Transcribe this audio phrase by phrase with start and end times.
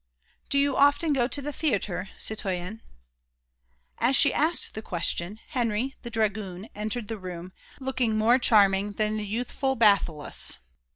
[0.49, 2.81] "Do you often go to the theatre, citoyen?"
[3.99, 9.17] As she asked the question, Henry, the dragoon, entered the room, looking more charming than
[9.17, 10.57] the youthful Bathyllus.